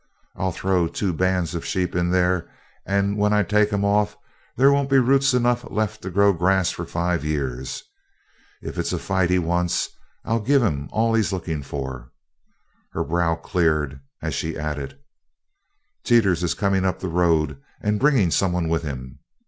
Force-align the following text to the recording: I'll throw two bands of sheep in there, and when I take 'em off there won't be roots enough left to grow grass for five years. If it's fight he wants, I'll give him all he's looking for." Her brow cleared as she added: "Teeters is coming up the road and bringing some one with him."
I'll 0.35 0.51
throw 0.51 0.87
two 0.87 1.13
bands 1.13 1.53
of 1.53 1.63
sheep 1.63 1.95
in 1.95 2.09
there, 2.09 2.49
and 2.87 3.17
when 3.19 3.33
I 3.33 3.43
take 3.43 3.71
'em 3.71 3.85
off 3.85 4.17
there 4.57 4.71
won't 4.73 4.89
be 4.89 4.97
roots 4.97 5.35
enough 5.35 5.63
left 5.69 6.01
to 6.01 6.09
grow 6.09 6.33
grass 6.33 6.71
for 6.71 6.87
five 6.87 7.23
years. 7.23 7.83
If 8.63 8.79
it's 8.79 8.97
fight 8.99 9.29
he 9.29 9.37
wants, 9.37 9.89
I'll 10.25 10.39
give 10.39 10.63
him 10.63 10.89
all 10.91 11.13
he's 11.13 11.31
looking 11.31 11.61
for." 11.61 12.11
Her 12.93 13.03
brow 13.03 13.35
cleared 13.35 13.99
as 14.23 14.33
she 14.33 14.57
added: 14.57 14.97
"Teeters 16.03 16.41
is 16.41 16.55
coming 16.55 16.83
up 16.83 16.97
the 16.99 17.07
road 17.07 17.61
and 17.79 17.99
bringing 17.99 18.31
some 18.31 18.53
one 18.53 18.67
with 18.69 18.81
him." 18.81 19.19